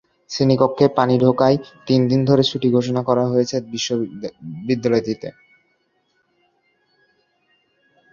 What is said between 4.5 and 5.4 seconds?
বিদ্যালয়টিতে।